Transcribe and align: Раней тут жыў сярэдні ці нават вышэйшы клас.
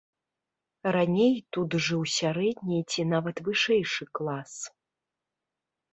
Раней 0.95 1.35
тут 1.57 1.77
жыў 1.87 2.01
сярэдні 2.19 2.79
ці 2.95 3.01
нават 3.13 3.45
вышэйшы 3.49 4.03
клас. 4.21 4.53